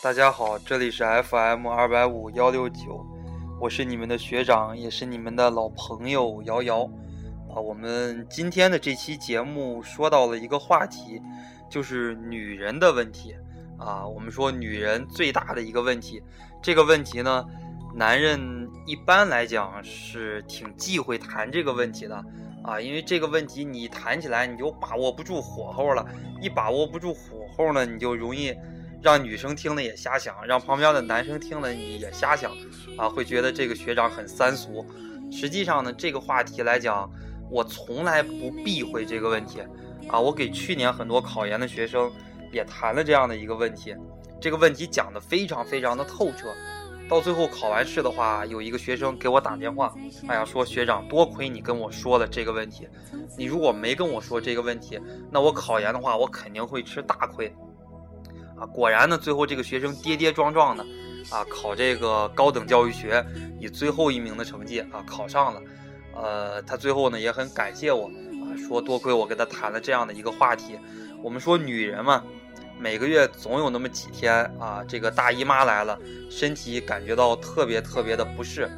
[0.00, 3.04] 大家好，这里是 FM 二百五幺六九，
[3.60, 6.84] 我是你们的学长，也是你们的老朋友瑶瑶。
[7.50, 11.20] 啊，我们今天的这期节目说到了一个话题，
[11.68, 13.34] 就是女人的问题。
[13.76, 16.22] 啊，我们说女人最大的一个问题，
[16.62, 17.44] 这个问题呢，
[17.92, 22.24] 男人一般来讲是挺忌讳谈这个问题的。
[22.62, 26.06] 啊，因为这个问题你谈起来你就把握不住火候了，
[26.40, 28.54] 一把握不住火候呢，你就容易。
[29.00, 32.52] 让女生听了也瞎想，让旁边的男生听了你也瞎想，
[32.96, 34.84] 啊，会觉得这个学长很三俗。
[35.30, 37.10] 实际上呢，这个话题来讲，
[37.50, 39.60] 我从来不避讳这个问题，
[40.08, 42.10] 啊，我给去年很多考研的学生
[42.52, 43.94] 也谈了这样的一个问题，
[44.40, 46.52] 这个问题讲的非常非常的透彻。
[47.08, 49.94] 到最后考完试的话，有一个学生给我打电话，
[50.26, 52.86] 哎呀，说学长多亏你跟我说了这个问题，
[53.36, 57.50] 你如果没跟我说这个问题，那我考研的话，我肯定会吃大亏。
[58.58, 60.84] 啊，果然呢，最后这个学生跌跌撞撞的，
[61.30, 63.24] 啊，考这个高等教育学
[63.60, 65.62] 以最后一名的成绩啊考上了，
[66.14, 70.78] 呃，他最后呢也很感谢我啊，说多亏我跟他谈了这样的一个话题。
[71.22, 72.22] 我们说女人嘛，
[72.78, 75.98] 每个月总有那么几天啊，这个大姨妈来了，
[76.30, 78.70] 身体感觉到特别特别的不适。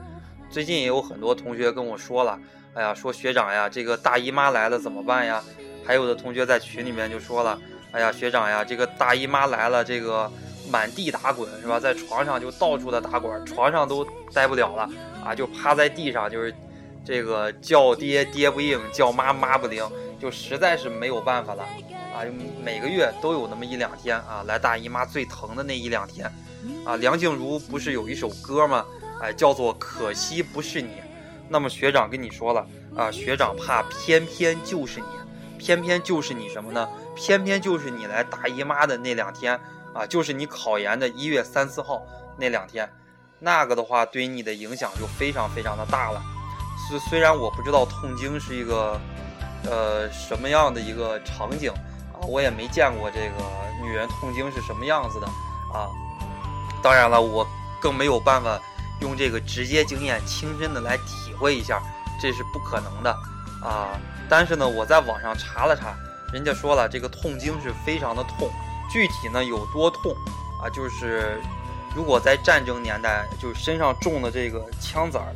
[0.51, 2.39] 最近也有很多同学跟我说了，
[2.75, 5.43] 哎呀，说学长呀，这个大姨妈来了怎么办呀？
[5.87, 7.59] 还有的同学在群里面就说了。
[7.93, 10.31] 哎呀，学长呀，这个大姨妈来了，这个
[10.71, 11.81] 满地打滚是吧？
[11.81, 14.89] 在床上就到处的打滚，床上都待不了了
[15.25, 16.55] 啊，就趴在地上，就是
[17.05, 19.85] 这个叫爹爹不应，叫妈妈不灵，
[20.21, 21.63] 就实在是没有办法了
[22.15, 22.23] 啊。
[22.63, 26.33] 每个月都有那么一两天啊，来大姨妈最疼的那一两天
[26.85, 26.95] 啊。
[26.97, 28.85] 梁静茹不是有一首歌吗？
[29.21, 30.91] 哎，叫做可惜不是你。
[31.49, 35.07] 那么学长跟你说了啊，学长怕偏偏就是你，
[35.61, 36.89] 偏偏就是你什么呢？
[37.15, 39.61] 偏偏就是你来大姨妈的那两天
[39.93, 42.03] 啊，就是你考研的一月三四号
[42.39, 42.91] 那两天，
[43.39, 46.23] 那个的话对你的影响就非常非常的大了。
[46.89, 48.99] 虽虽然我不知道痛经是一个
[49.67, 51.71] 呃什么样的一个场景
[52.15, 53.45] 啊，我也没见过这个
[53.85, 55.27] 女人痛经是什么样子的
[55.79, 55.87] 啊。
[56.83, 57.47] 当然了，我
[57.83, 58.59] 更没有办法
[59.03, 61.83] 用这个直接经验亲身的来体会一下，
[62.19, 63.11] 这是不可能的
[63.63, 64.01] 啊。
[64.31, 65.95] 但是呢，我在网上查了查。
[66.33, 68.49] 人家说了，这个痛经是非常的痛，
[68.89, 70.15] 具体呢有多痛
[70.63, 70.71] 啊？
[70.71, 71.41] 就是
[71.93, 75.35] 如果在战争年代，就是身上中的这个枪子儿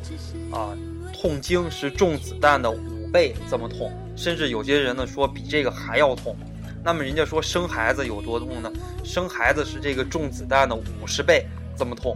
[0.57, 0.71] 啊，
[1.13, 6.33] 痛经是中子弹的五倍这么痛，甚至有些人呢说比这个还要痛。
[6.81, 8.71] 那么人家说生孩子有多痛呢？
[9.03, 11.45] 生孩子是这个中子弹的五十倍
[11.77, 12.15] 这么痛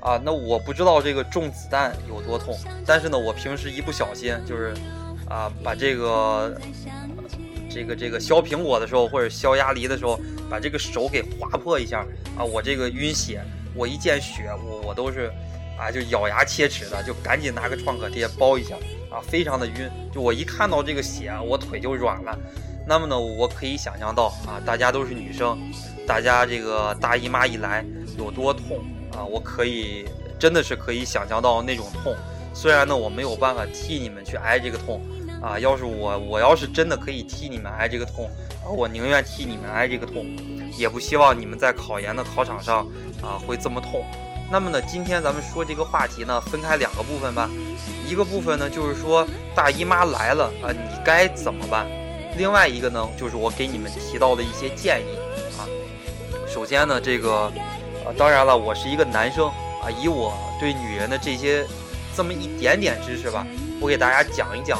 [0.00, 0.20] 啊！
[0.22, 4.74] 那我不知道这个中子弹有多痛，但是呢，我平时一不小心就是
[5.28, 6.58] 啊，把这个。
[7.70, 10.18] 这个这个削苹果的时候，或者削鸭梨的时候，
[10.48, 11.98] 把这个手给划破一下
[12.34, 12.42] 啊！
[12.42, 13.42] 我这个晕血，
[13.74, 15.30] 我一见血，我我都是
[15.78, 18.74] 啊，就咬牙切齿的，就赶紧拿个创可贴包一下
[19.10, 19.88] 啊，非常的晕。
[20.10, 22.36] 就我一看到这个血，我腿就软了。
[22.86, 25.58] 那么呢，我可以想象到啊，大家都是女生，
[26.06, 27.84] 大家这个大姨妈一来
[28.16, 28.78] 有多痛
[29.12, 29.22] 啊！
[29.22, 30.06] 我可以
[30.38, 32.16] 真的是可以想象到那种痛。
[32.54, 35.02] 虽然呢，我没有办法替你们去挨这个痛。
[35.40, 38.30] 啊，要是我，我要是真的可以替你们挨这个痛，
[38.64, 40.26] 啊，我宁愿替你们挨这个痛，
[40.76, 42.86] 也不希望你们在考研的考场上
[43.22, 44.04] 啊会这么痛。
[44.50, 47.48] 那么呢，今天咱们说这个话题呢，分开两个部分吧。
[48.06, 51.86] 一个部分呢，就是说大姨妈来了啊，你该怎么办？
[52.36, 55.16] 另外一个呢，就是我给你们提到的一些建议
[55.58, 55.68] 啊。
[56.48, 57.52] 首先呢，这个，
[58.04, 59.46] 呃，当然了，我是一个男生
[59.82, 61.66] 啊，以我对女人的这些
[62.16, 63.46] 这么一点点知识吧，
[63.80, 64.78] 我给大家讲一讲。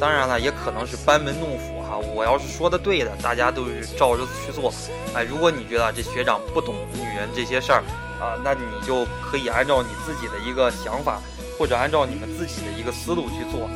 [0.00, 1.98] 当然了，也可能是班门弄斧哈。
[2.14, 4.72] 我要是说的对的，大家都是照着去做。
[5.12, 7.82] 哎，如果你觉得这学长不懂女人这些事儿
[8.20, 11.20] 啊，那你就可以按照你自己的一个想法，
[11.58, 13.66] 或者按照你们自己的一个思路去做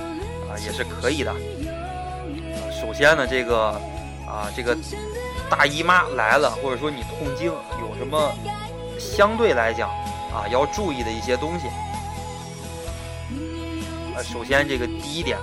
[0.48, 1.34] 啊，也是可以的。
[2.80, 3.70] 首先呢，这个
[4.24, 4.76] 啊，这个
[5.50, 8.32] 大姨妈来了，或者说你痛经有什么
[8.96, 9.90] 相对来讲
[10.32, 11.66] 啊要注意的一些东西？
[14.14, 15.36] 啊，首先这个第一点。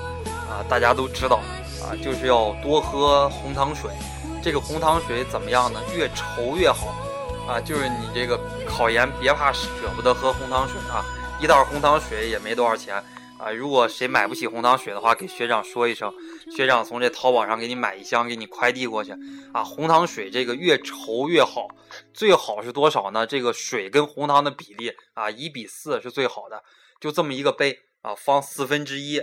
[0.49, 1.39] 啊，大家都知道，
[1.83, 3.91] 啊，就是要多喝红糖水。
[4.41, 5.79] 这个红糖水怎么样呢？
[5.95, 6.95] 越稠越好。
[7.47, 11.03] 啊，就是你这个考研别怕舍不得喝红糖水啊，
[11.41, 13.03] 一袋红糖水也没多少钱
[13.39, 13.49] 啊。
[13.49, 16.13] 如果谁买不起红糖水的话，给学长说一声，
[16.55, 19.15] 学长从这淘宝上给你买一箱，给你快递过去。
[19.51, 21.67] 啊，红糖水这个越稠越好，
[22.13, 23.25] 最好是多少呢？
[23.25, 26.63] 这个水跟红糖的比例啊，一比四是最好的。
[27.01, 29.19] 就这么一个杯啊，放四分之一。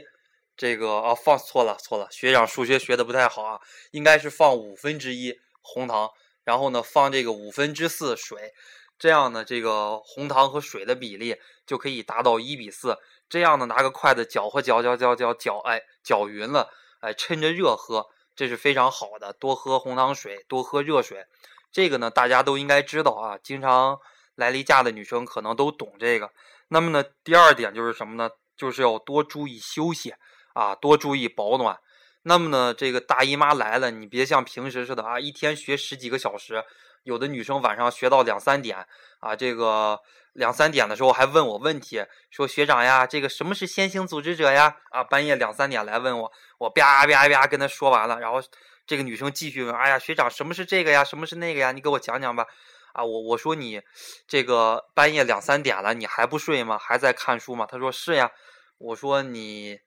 [0.56, 3.60] 这个啊，放错了，错了，学长数学学的不太好啊，
[3.90, 6.10] 应该是放五分之一红糖，
[6.44, 8.54] 然后呢放这个五分之四水，
[8.98, 11.36] 这样呢，这个红糖和水的比例
[11.66, 12.98] 就可以达到一比四。
[13.28, 16.70] 这样呢，拿个筷子搅和搅搅搅搅搅，哎，搅匀了，
[17.00, 19.32] 哎，趁着热喝，这是非常好的。
[19.32, 21.26] 多喝红糖水，多喝热水，
[21.70, 23.36] 这个呢，大家都应该知道啊。
[23.42, 23.98] 经常
[24.36, 26.30] 来例假的女生可能都懂这个。
[26.68, 28.30] 那么呢，第二点就是什么呢？
[28.56, 30.14] 就是要多注意休息
[30.56, 31.78] 啊，多注意保暖。
[32.22, 36.64] 那么呢，这个大姨妈来了，你别像平时似的啊，一天学十几个小时。
[37.02, 38.84] 有的女生晚上学到两三点
[39.20, 40.00] 啊，这个
[40.32, 44.74] 两三点的时候还问我问题，说学长呀，这个什么是先行组织者呀？
[44.90, 48.42] 啊，半夜两三点来问我，我啪啪啪跟她说完了，然后
[48.86, 51.04] 这个女生继续问，哎呀，学长什么是这个呀？
[51.04, 51.70] 什么是那个呀？
[51.70, 52.46] 你给我讲讲吧。
[52.94, 53.82] 啊，我我说你
[54.26, 56.78] 这个半夜两三点了，你还不睡吗？
[56.78, 57.66] 还在看书吗？
[57.70, 58.32] 她说是呀。
[58.78, 59.78] 我说你。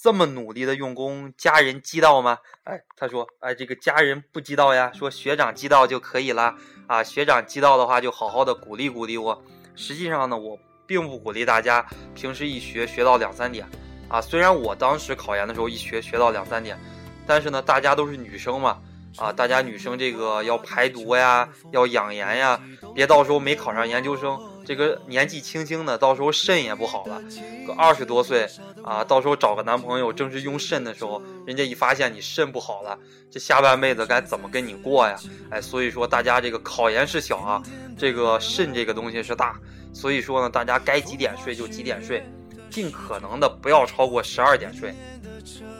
[0.00, 2.38] 这么努力的用功，家人知道吗？
[2.64, 4.90] 哎，他说，哎，这个家人不知道呀。
[4.94, 6.54] 说学长知道就可以了
[6.86, 7.02] 啊。
[7.02, 9.42] 学长知道的话，就好好的鼓励鼓励我。
[9.74, 13.66] 实际上呢，我并不鼓励大家平时一学学到两三点
[14.08, 14.20] 啊。
[14.20, 16.78] 虽然我当时考研的时候一学学到两三点，
[17.26, 18.80] 但是呢，大家都是女生嘛
[19.18, 22.60] 啊，大家女生这个要排毒呀，要养颜呀，
[22.94, 24.38] 别到时候没考上研究生。
[24.64, 27.20] 这个年纪轻轻的，到时候肾也不好了。
[27.66, 28.48] 个二十多岁
[28.82, 32.98] 啊，到时候找个男朋友，正是用肾的时候，人家一发现你肾不好了，
[33.30, 35.18] 这下半辈子该怎么跟你过呀？
[35.50, 37.62] 哎，所以说大家这个考研是小啊，
[37.98, 39.58] 这个肾这个东西是大。
[39.92, 42.24] 所以说呢，大家该几点睡就几点睡，
[42.70, 44.94] 尽可能的不要超过十二点睡。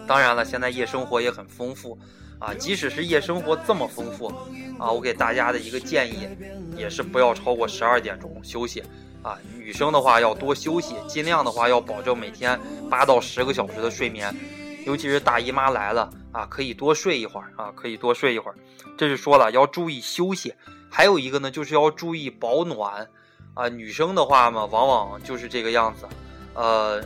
[0.07, 1.99] 当然了，现在夜生活也很丰富。
[2.43, 4.27] 啊，即使是夜生活这么丰富，
[4.77, 6.27] 啊，我给大家的一个建议，
[6.77, 8.83] 也是不要超过十二点钟休息。
[9.23, 12.59] 啊，女生的话要多休息，尽量的话要保证每天
[12.91, 14.35] 八到十个小时的睡眠，
[14.85, 18.57] 尤其是大姨妈来了啊，可以多睡一会儿啊，可以多睡一会儿。
[18.99, 20.53] 这是说了要注意休息，
[20.91, 23.09] 还有一个呢，就是要注意保暖。
[23.55, 26.09] 啊，女生的话嘛，往往就是这个样子，
[26.55, 27.01] 呃，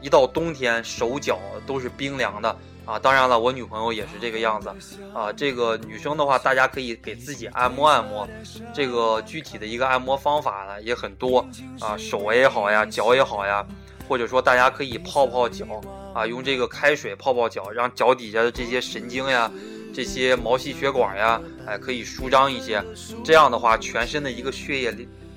[0.00, 2.56] 一到冬天手脚都是冰凉的。
[2.86, 4.72] 啊，当然了，我女朋友也是这个样子，
[5.12, 8.26] 啊，这个女生的话，大家可以给自己按摩按摩，
[8.72, 11.44] 这个具体的一个按摩方法呢也很多，
[11.80, 13.66] 啊，手也好呀，脚也好呀，
[14.08, 15.66] 或者说大家可以泡泡脚，
[16.14, 19.50] 啊，用这个开水泡泡脚，让脚底下的这些神经呀，
[19.92, 22.80] 这些毛细血管呀，哎，可以舒张一些，
[23.24, 24.92] 这样的话，全身的一个血液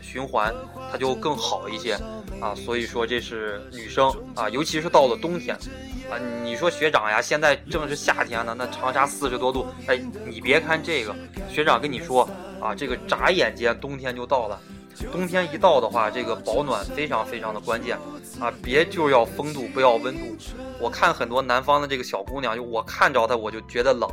[0.10, 0.52] 循环
[0.92, 1.94] 它就更好一些，
[2.42, 5.56] 啊，所以说这是女生啊，尤其是到了冬天。
[6.10, 11.16] 啊，你说学长呀，现在正是夏天呢，那长沙四十多度，哎，你别看这个，
[11.48, 12.28] 学长跟你说
[12.60, 14.60] 啊，这个眨眼间冬天就到了，
[15.12, 17.96] 冬天一到的话，这个保暖非常非常的关键
[18.40, 20.36] 啊，别就要风度，不要温度。
[20.80, 24.10] 我看很多南方的这个小姑娘，就我看着她我就觉得冷，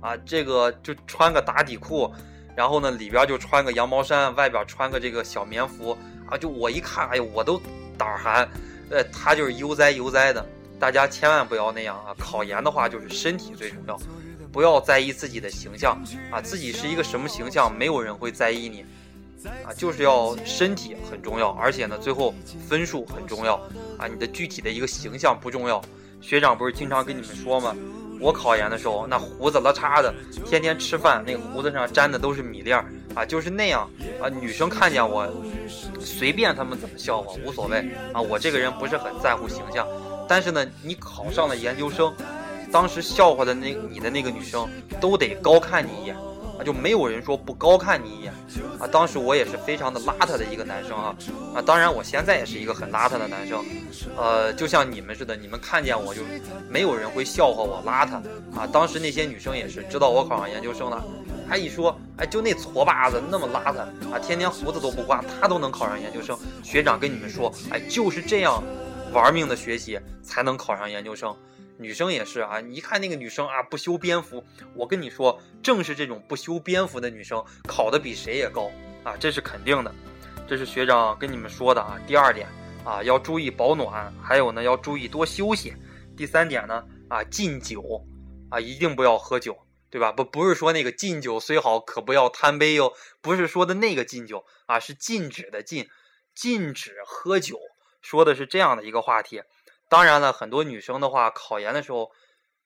[0.00, 2.12] 啊，这个就穿个打底裤，
[2.56, 5.96] 然后呢里边就穿个羊毛衫，外边穿个这个小棉服，
[6.28, 7.60] 啊，就我一看，哎呦，我都
[7.96, 8.48] 胆寒，
[8.90, 10.44] 呃，他就是悠哉悠哉的。
[10.78, 12.14] 大家千万不要那样啊！
[12.18, 13.98] 考研的话就是身体最重要，
[14.52, 15.98] 不要在意自己的形象
[16.30, 16.38] 啊！
[16.38, 18.84] 自己是一个什么形象，没有人会在意你
[19.64, 19.72] 啊！
[19.74, 22.34] 就是要身体很重要，而且呢，最后
[22.68, 23.54] 分数很重要
[23.98, 24.06] 啊！
[24.06, 25.82] 你的具体的一个形象不重要。
[26.20, 27.74] 学长不是经常跟你们说吗？
[28.20, 30.14] 我考研的时候那胡子拉碴的，
[30.44, 33.88] 天天吃饭那个胡子上粘的都是米粒儿啊，就是那样
[34.20, 34.28] 啊！
[34.28, 35.26] 女生看见我，
[35.98, 37.78] 随便他们怎么笑话无所谓
[38.12, 38.20] 啊！
[38.20, 39.86] 我这个人不是很在乎形象。
[40.28, 42.12] 但是呢，你考上了研究生，
[42.72, 44.68] 当时笑话的那你的那个女生
[45.00, 46.16] 都得高看你一眼
[46.58, 48.32] 啊，就没有人说不高看你一眼
[48.78, 48.86] 啊。
[48.86, 51.14] 当时我也是非常的邋遢的一个男生啊
[51.54, 53.64] 啊，当然我现在也是一个很邋遢的男生，
[54.16, 56.22] 呃，就像你们似的，你们看见我就
[56.68, 58.16] 没有人会笑话我邋遢
[58.58, 58.66] 啊。
[58.66, 61.04] 当时那些女生也是知道我考上研究生了，
[61.48, 63.80] 还一说，哎，就那矬把子那么邋遢
[64.12, 66.38] 啊，天天胡子都不刮，他都能考上研究生。
[66.62, 68.62] 学长跟你们说，哎，就是这样。
[69.12, 71.34] 玩命的学习才能考上研究生，
[71.78, 72.60] 女生也是啊！
[72.60, 78.70] 你一看那个女生啊，不修边幅，我跟你说，正是这种不修边幅的女生考的比谁也高
[79.04, 79.94] 啊，这是肯定的。
[80.48, 82.00] 这是学长跟你们说的啊。
[82.06, 82.48] 第二点
[82.84, 85.74] 啊，要注意保暖，还有呢，要注意多休息。
[86.16, 88.04] 第三点呢，啊，禁酒
[88.50, 89.58] 啊，一定不要喝酒，
[89.90, 90.12] 对吧？
[90.12, 95.88] 不，不是说那个禁酒虽好，可不要贪杯哟，不是说的那个禁酒啊，是禁止的禁，
[96.34, 97.58] 禁止喝酒。
[98.00, 99.42] 说的是这样的一个话题，
[99.88, 102.10] 当然了，很多女生的话，考研的时候，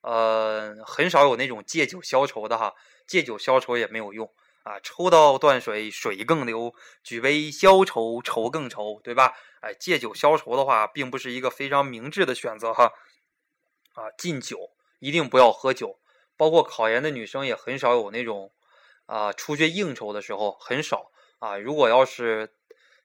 [0.02, 2.74] 呃，很少有那种借酒消愁的哈，
[3.06, 4.32] 借酒消愁也没有用。
[4.62, 9.34] 啊，抽刀断水，水更流；举杯消愁，愁更愁，对吧？
[9.62, 12.92] 哎，借酒消愁的话，并不是一个非常明智的选择哈，
[13.94, 14.58] 啊，禁酒
[14.98, 15.98] 一定不要喝酒，
[16.36, 18.52] 包括考研的女生也很少有那种
[19.06, 21.10] 啊，出去应酬的时候很少。
[21.38, 22.54] 啊，如果要是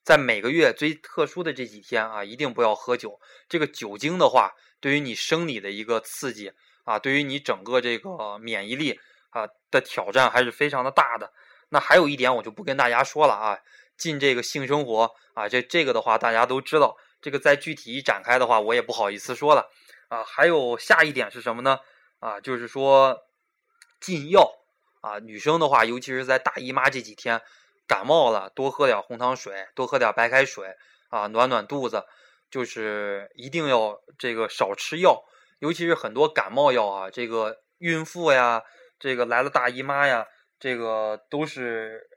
[0.05, 3.19] 在每个月最特殊的这几天啊，一定不要喝酒。
[3.49, 8.99] 这个酒精的话，对于你生理的一个刺激啊，对于你整个这个免疫力
[9.31, 11.33] 啊的挑战还是非常的大的。
[11.69, 13.57] 那还有一点，我就不跟大家说了啊，
[13.97, 19.71] 进这个性生活啊，这这个的话大家都知道，这个再具体一展开的话，我也不好意思说了
[20.09, 20.23] 啊。
[20.23, 21.79] 还有下一点是什么呢？
[22.19, 23.23] 啊，就是说
[23.99, 24.47] 禁药
[25.01, 27.41] 啊，女生的话，尤其是在大姨妈这几天。
[27.87, 30.75] 感冒了，多喝点红糖水，多喝点白开水
[31.09, 32.03] 啊，暖暖肚子。
[32.51, 35.25] 就是一定要这个少吃药，
[35.59, 38.61] 尤其是很多感冒药啊，这个孕妇呀，
[38.97, 40.25] 这个来了大姨妈呀，
[40.57, 42.07] 这个都是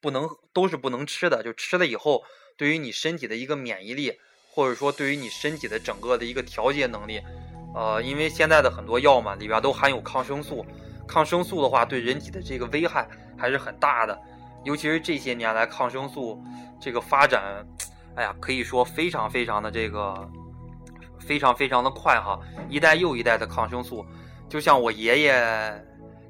[0.00, 1.42] 不能都是不能吃的。
[1.42, 2.22] 就吃了以后，
[2.56, 4.20] 对于你身体的一个免疫力，
[4.52, 7.20] 或者说对于你身体的整个的一个调节能力，
[7.74, 10.64] 呃，因为现在的很多药嘛，里边都含有抗生素，
[11.08, 14.16] 抗生素的话对人体的这个危害还是很大的。
[14.64, 16.42] 尤其是这些年来，抗生素
[16.78, 17.66] 这个发展，
[18.14, 20.28] 哎呀，可以说非常非常的这个，
[21.18, 22.38] 非常非常的快哈！
[22.68, 24.04] 一代又一代的抗生素，
[24.48, 25.32] 就像我爷爷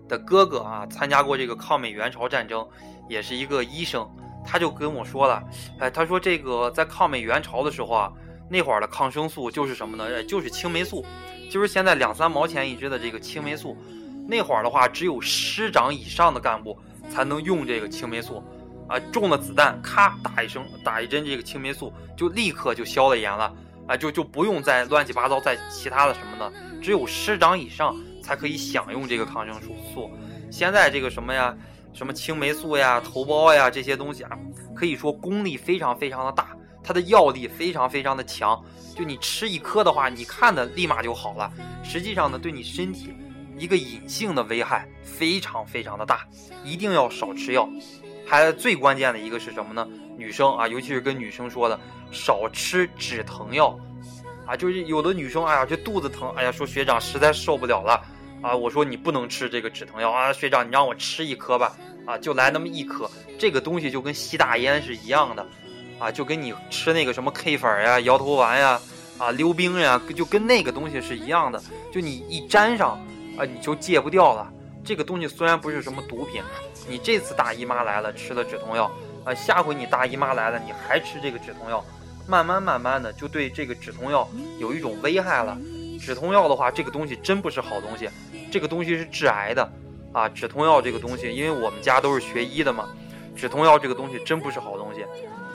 [0.08, 2.66] 的哥哥啊，参加过这个抗美援朝战争，
[3.08, 4.08] 也是一个医生，
[4.44, 5.42] 他就跟我说了，
[5.80, 8.12] 哎，他说这个在抗美援朝的时候啊，
[8.48, 10.22] 那会儿的抗生素就是什么呢？
[10.24, 11.04] 就是青霉素，
[11.50, 13.76] 就是现在两三毛钱一支的这个青霉素，
[14.28, 16.78] 那会儿的话，只有师长以上的干部。
[17.10, 18.42] 才能用这个青霉素，
[18.88, 23.52] 啊，中了子弹，咔打一声，打一针这个青霉素，就立刻就消了炎了，
[23.88, 29.60] 啊，就就不用再乱七八糟再其他的什么的，只有师长以上才可以享用这个抗生
[29.92, 30.10] 素。
[30.50, 31.54] 现在这个什么呀，
[31.92, 34.38] 什么青霉素呀、头孢呀这些东西啊，
[34.74, 38.62] 可以说功力非常非常的大，它的药力非常非常的强，
[38.96, 41.52] 就你吃一颗的话，你看的立马就好了，
[41.82, 43.14] 实际上呢，对你身体。
[43.60, 46.26] 一个隐性的危害非常非常的大，
[46.64, 47.68] 一定要少吃药。
[48.26, 49.86] 还最关键的一个是什么呢？
[50.16, 51.78] 女生啊，尤其是跟女生说的，
[52.10, 53.78] 少吃止疼药
[54.46, 54.56] 啊。
[54.56, 58.02] 就是有的女生，哎呀，这肚子疼，哎呀，说学长实在受不了了
[58.40, 58.56] 啊。
[58.56, 61.76] 我说你不能吃这个止疼药啊，学长你让我吃一颗吧
[62.06, 63.10] 啊，就来那么一颗。
[63.38, 65.46] 这个东西就跟吸大烟是一样的
[65.98, 68.80] 啊，就跟你吃那个什么 K 粉呀、摇头丸呀、
[69.18, 71.62] 啊溜冰呀，就跟那个东西是一样的。
[71.92, 72.98] 就你一沾上。
[73.40, 74.52] 啊，你就戒不掉了。
[74.84, 76.42] 这个东西虽然不是什么毒品，
[76.86, 78.90] 你这次大姨妈来了吃了止痛药，
[79.24, 81.82] 啊，下回你大姨妈来了你还吃这个止痛药，
[82.28, 84.28] 慢慢慢慢的就对这个止痛药
[84.58, 85.56] 有一种危害了。
[85.98, 88.10] 止痛药的话，这个东西真不是好东西，
[88.50, 89.66] 这个东西是致癌的。
[90.12, 92.88] 啊，止痛药这个东西，因为我们家都是学医的嘛，
[93.36, 95.06] 止痛药这个东西真不是好东西，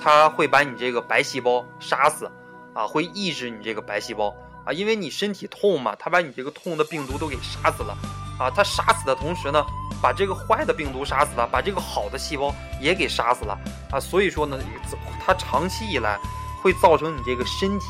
[0.02, 2.32] 它会把你这个白细胞杀死，
[2.74, 4.34] 啊，会抑制你这个白细胞。
[4.66, 7.98] 啊，因为你身体痛嘛，他把你这个痛的病毒都给杀死了，
[8.40, 9.64] 啊，他杀死的同时呢，
[10.02, 13.58] 把这个坏的病毒杀死了，把这个好的细胞也给杀死了，
[13.92, 14.58] 啊，所以说呢，
[15.24, 16.20] 它长期以来
[16.62, 17.86] 会造成你这个身体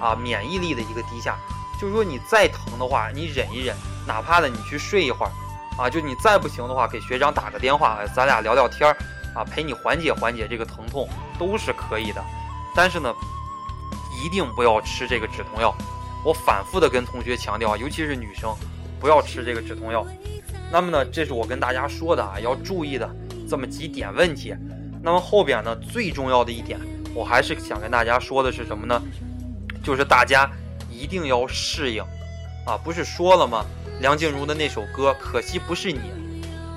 [0.00, 1.36] 啊免疫力的一个低下。
[1.78, 5.32] 就是说你再疼的话，你忍一忍，哪怕呢你去睡一会儿，
[5.76, 8.96] 啊，就你再不行的话，给学长打个电话，咱俩聊聊天儿，
[9.34, 11.06] 啊，陪你缓解缓解这个疼痛
[11.38, 12.24] 都是可以的。
[12.74, 13.14] 但是呢，
[14.24, 15.74] 一定不要吃这个止痛药。
[16.26, 18.52] 我反复的跟同学强调，尤其是女生，
[18.98, 20.04] 不要吃这个止痛药。
[20.72, 23.08] 那么呢，这是我跟大家说的啊，要注意的
[23.48, 24.52] 这么几点问题。
[25.00, 26.80] 那么后边呢，最重要的一点，
[27.14, 29.00] 我还是想跟大家说的是什么呢？
[29.84, 30.50] 就是大家
[30.90, 32.02] 一定要适应
[32.66, 33.64] 啊，不是说了吗？
[34.00, 36.00] 梁静茹的那首歌，可惜不是你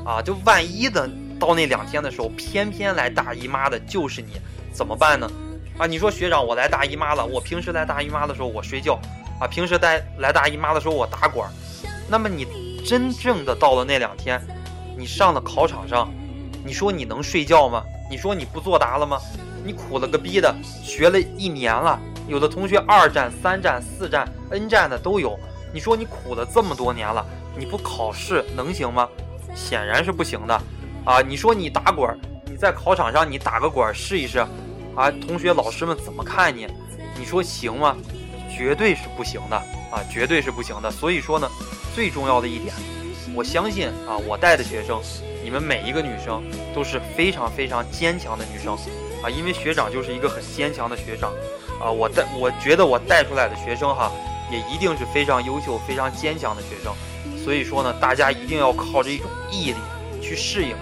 [0.06, 4.34] 啊，就万一的到那两天的时候，偏偏来大姨妈的就是你，
[4.72, 5.28] 怎么办呢？
[5.80, 9.00] 啊，你说学长，我来大姨妈了，我平时来大姨妈的时候我睡觉。
[9.40, 11.50] 啊，平时带来大姨妈的时候我打滚儿，
[12.10, 14.42] 那么你真正的到了那两天，
[14.98, 16.12] 你上了考场上，
[16.66, 17.84] 你说你能睡觉吗？
[18.10, 19.18] 你说你不作答了吗？
[19.64, 20.54] 你苦了个逼的，
[20.84, 25.40] 学了一年了，有的同学二战、三战、四战、N 战的都有，
[25.74, 27.26] 你说你苦了这么多年了，
[27.58, 29.08] 你不考试能行吗？
[29.56, 30.62] 显然是不行的。
[31.06, 34.40] 啊，你说你打滚儿，你在考场上你打个滚儿试一试，
[34.96, 36.68] 啊，同学老师们怎么看你？
[37.18, 37.96] 你说行吗？
[38.50, 39.56] 绝对是不行的
[39.92, 40.92] 啊，绝对是不行的。
[40.92, 41.50] 所以说呢，
[41.96, 42.74] 最重要的一点，
[43.36, 45.02] 我相信啊，我带的学生，
[45.44, 48.74] 你们每一个女生都是非常非常坚强的女生
[49.24, 51.32] 啊，因为学长就是一个很坚强的学长
[51.80, 51.90] 啊。
[51.90, 54.12] 我带，我觉得我带出来的学生哈，
[54.52, 56.94] 也一定是非常优秀、非常坚强的学生。
[57.44, 59.78] 所以说呢，大家一定要靠着一种毅力
[60.22, 60.76] 去适应。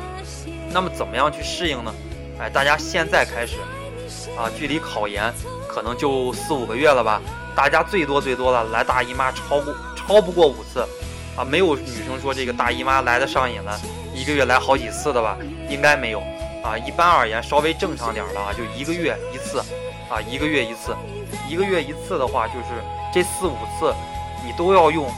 [0.72, 1.94] 那么怎么样去适应呢？
[2.40, 3.56] 哎，大家现在开始
[4.38, 5.34] 啊，距离考研
[5.68, 7.22] 可能就四五个月了吧。
[7.58, 10.88] 大家最多最多的来大姨妈超过超不过五次，
[11.36, 13.76] 啊，没有女生说这个大姨妈来的上瘾了，
[14.14, 15.36] 一个月来好几次的吧？
[15.68, 16.20] 应该没有。
[16.64, 19.58] 啊，一般而言稍微正常点的啊，就一个月一次，
[20.08, 20.96] 啊，一个月一次，
[21.50, 22.66] 一个月一次的话，就是
[23.12, 23.92] 这四五次，
[24.46, 25.10] 你都要用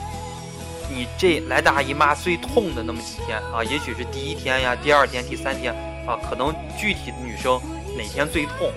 [0.89, 3.37] 你这来大姨妈最痛的那么几天。
[3.53, 5.75] 啊，也许是第一天呀，第二天、第三天。
[6.07, 7.61] 啊，可能具体的女生
[7.95, 8.71] 哪天最痛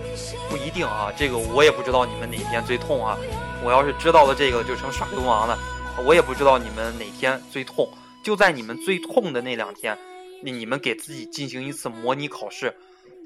[0.50, 3.16] 不一定啊，这个我也不知道你们哪天最痛啊，
[3.64, 5.56] 我要是知道了这个就成耍流氓了，
[6.04, 7.88] 我也不知道你们哪天最痛。
[8.24, 9.96] 就在你们最痛的那两天，
[10.42, 12.76] 你你们给自己进行一次模拟考试，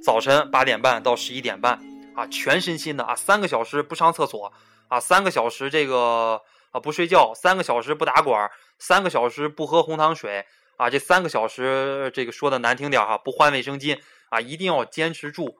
[0.02, 1.80] 早晨八点半到十一点半
[2.14, 4.52] 啊，全身心的啊，三个小时不上厕所
[4.88, 10.44] 啊，三个小时这个啊不睡觉，三个小时不打滚，三个小时不喝红糖水
[10.76, 15.58] 啊，这三个小时这个说的难听点哈，不换卫生巾啊，一定要坚持住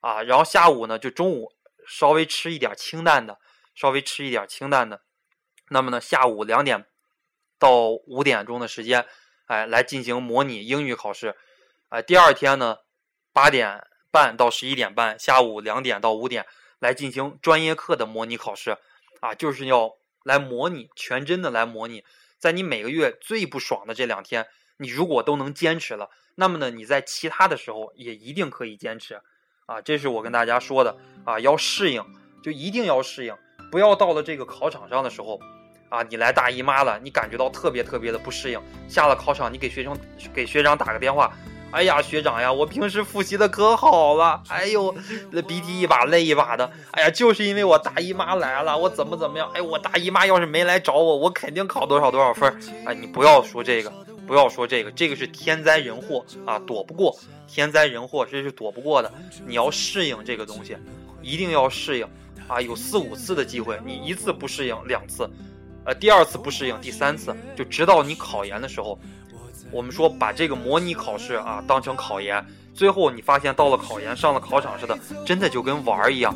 [0.00, 1.52] 啊，然后下午呢就中午
[1.86, 3.38] 稍微吃一点清淡的，
[3.74, 5.02] 稍微吃一点清淡的，
[5.68, 6.86] 那么呢下午两点。
[7.56, 9.06] 到五点钟的时间，
[9.46, 11.34] 哎，来进行模拟英语考试，
[11.88, 12.78] 哎，第二天呢，
[13.32, 16.44] 八点半到十一点半，下午两点到五点
[16.80, 18.76] 来进行专业课的模拟考试，
[19.20, 22.04] 啊，就是要来模拟全真的来模拟，
[22.38, 29.22] 在你每个月最不爽的这两天，你如果都能坚持了，那么呢，你在其他的时候也一定可以坚持，
[29.66, 32.04] 啊，这是我跟大家说的，啊，要适应，
[32.42, 33.34] 就一定要适应，
[33.74, 35.40] 不要到了这个考场上的时候。
[35.88, 38.60] 啊，你来大姨妈了，你感觉到特别特别的不适应。
[38.88, 39.96] 下了考场，你给学生
[40.32, 41.32] 给学长打个电话，
[41.70, 44.92] 哎呀，学长呀，我平时复习的可好了，哎呦，
[45.30, 49.48] 那鼻涕一把泪一把的，哎呀，就是因为我大姨妈来了，我怎么怎么样？
[49.54, 52.52] 哎，我大姨妈要是没来找我，我肯定考多少多少分。
[52.86, 53.92] 哎，你不要说这个，
[54.26, 57.16] 不要说这个，这个是天灾人祸啊，躲不过
[57.46, 59.12] 天灾人祸，这是躲不过的。
[59.46, 60.76] 你要适应这个东西，
[61.22, 62.08] 一定要适应
[62.46, 65.28] 啊，有四五次的机会，你一次不适应，两次。
[65.86, 68.98] 呃，第二次不适应，第三次就直到你考研的时候，
[69.70, 76.34] 我们说把这个模拟考试啊当成考研，最后你发现到了考研上了考场似的，真的就跟玩儿一样。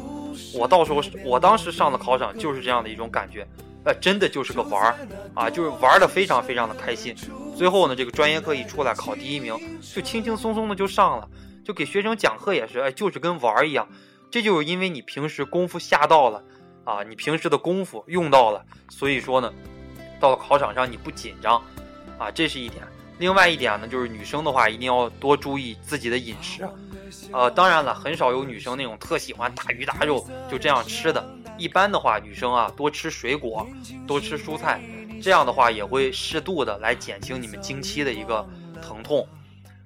[0.53, 3.47] 我到时候我当时上了考场就是这样的一种感觉，
[3.85, 4.95] 呃，真的就是个玩儿
[5.35, 7.17] 啊，就是玩的非常非常的开心。
[7.57, 9.57] 最后呢，这个专业课一出来考第一名，
[9.95, 11.27] 就轻轻松松的就上了，
[11.65, 13.89] 就给学生讲课也是，哎，就是跟玩儿一样。
[14.31, 16.43] 这就是因为你平时功夫下到了。
[16.85, 19.53] 啊，你平时的功夫用到了，所以说呢，
[20.19, 21.63] 到了考场上你不紧张，
[22.19, 22.83] 啊，这是一点。
[23.19, 26.67] 另外一点呢，就是女生的话一定要多注意自己的饮食，
[27.31, 31.23] 呃，当然了，很少有女生那种特喜欢大鱼大肉就这样吃的。
[31.59, 33.67] 一般的话，女生啊多吃水果，
[34.07, 34.81] 多吃蔬菜，
[35.21, 38.49] 这样的话也会适度的来减轻你们经期的一个
[38.81, 39.29] 疼痛。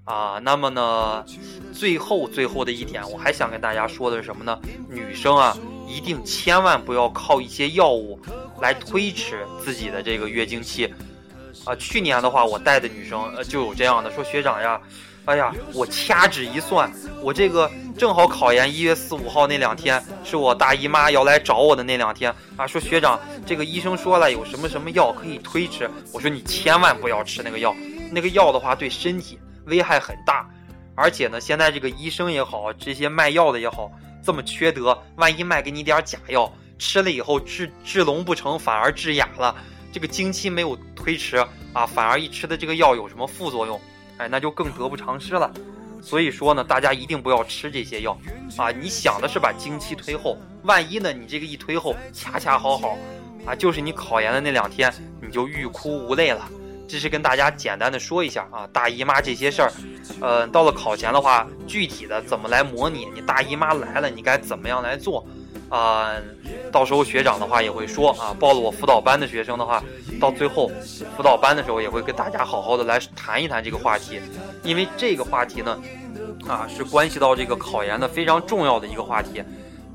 [0.04, 1.24] 啊，那么呢，
[1.72, 4.58] 最后最后的一点，我还想跟大家说的是什么呢？
[4.88, 5.56] 女生啊。
[5.84, 8.18] 一定千万不要靠一些药物
[8.62, 10.90] 来推迟自己的这个月经期
[11.66, 11.76] 啊！
[11.76, 14.80] 去年的话，我带的女生呃就有这样的，说学长呀，
[15.26, 27.76] 哎呀，我掐指一算，我这个正好考研一月四五号那两天是我大姨妈要来找我的那两天啊，说学长，这个医生说了有什么什么药可以推迟，我说你千万不要吃那个药，
[28.10, 30.48] 那个药的话对身体危害很大，
[30.94, 33.90] 而且呢，现在这个医生也好，这些卖药的也好。
[34.24, 39.52] 这么缺德，万一卖给你点假药，吃了以后治治聋不成，反而治哑了。
[39.92, 41.36] 这个经期没有推迟
[41.72, 43.80] 啊，反而一吃的这个药有什么副作用？
[44.18, 45.50] 哎，那就更得不偿失了。
[46.00, 48.16] 所以说呢，大家一定不要吃这些药
[48.56, 48.70] 啊！
[48.70, 52.96] 你想的是把经期推后，万一呢，你这个一推后，恰恰好好
[53.44, 56.48] 啊，就是你考研的那两天，你就欲哭无泪了。
[56.92, 59.72] 这是跟大家简单的说一下啊，大姨妈这些事儿，
[60.20, 63.08] 呃，到了考前的话，具体的怎么来模拟？
[63.14, 65.26] 你大姨妈来了，你该怎么样来做？
[65.70, 66.12] 啊，
[66.70, 69.82] 到时候学长的话也会说啊，报了我辅导班的学生的话，
[70.20, 70.70] 到最后
[71.16, 74.20] 辅导班的时候也会跟大家好好的来谈一谈这个话题，
[74.62, 75.80] 因为这个话题呢，
[76.46, 79.42] 啊，是关系到这个考研的非常重要的一个话题。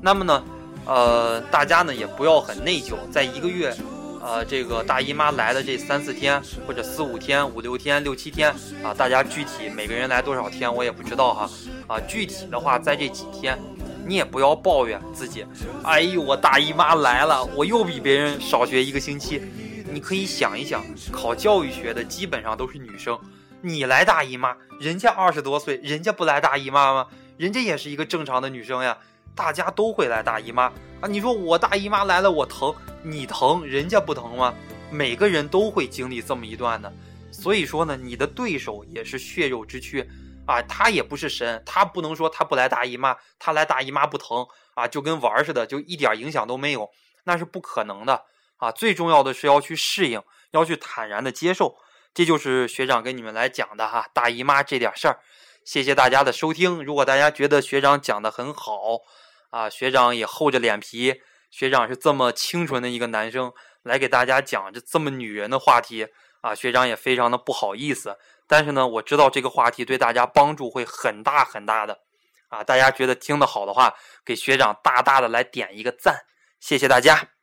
[0.00, 0.42] 那么呢，
[0.84, 3.72] 呃，大家呢也不要很内疚，在一个月。
[4.20, 8.50] 呃，这个大姨妈来的这三四天，或者四五天、五六天、六七天
[8.82, 11.50] 啊，大家具体每个人来多少天我也不知道哈。
[11.86, 13.58] 啊，具体的话，在这几天，
[14.06, 15.46] 你也不要抱怨自己。
[15.84, 19.42] 哎呦，我大姨妈来了，我又比别人少学一个星期。
[19.90, 23.18] 你可以想一想，考教育学的基本上都是女生，
[23.62, 27.06] 你来大姨妈，人家二十多岁，人家不来大姨妈吗？
[27.36, 28.98] 人家也是一个正常的女生呀。
[29.34, 30.64] 大家都会来大姨妈
[31.00, 31.06] 啊！
[31.08, 34.54] 你说我大姨妈来了，我疼，你疼，人家不疼吗？
[34.90, 36.92] 每个人都会经历这么一段的，
[37.30, 40.08] 所以说呢，你的对手也是血肉之躯
[40.46, 46.90] 啊，他也不是神，他不能说他不来大姨妈，他来大姨妈不疼啊，就跟玩似的，就一点影响都没有，
[47.24, 48.24] 那是不可能的
[48.56, 48.72] 啊！
[48.72, 51.76] 最重要的是要去适应，要去坦然的接受，
[52.14, 55.20] 这就是学长跟你们来讲的哈，大姨妈这点事儿。
[55.64, 56.82] 谢谢大家的收听。
[56.82, 59.02] 如果大家觉得学长讲的很好
[59.50, 66.06] 啊，学长也厚着脸皮，学长是这么清纯的一个男生来给大家讲这这么女人的话题
[66.40, 68.16] 啊，学长也非常的不好意思。
[68.46, 72.00] 但是呢，我知道这个话题对大家帮助会很大很大的
[72.48, 76.24] 啊，大家觉得听得好的话，给学长大大的来点一个赞，
[76.60, 77.37] 谢谢大家。